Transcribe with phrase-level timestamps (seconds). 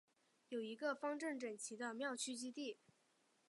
[0.49, 2.79] 有一个方正整齐的庙区基地。